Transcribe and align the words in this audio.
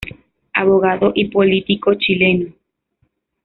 Abogado 0.55 1.11
y 1.13 1.27
político 1.27 1.93
chileno. 1.93 2.51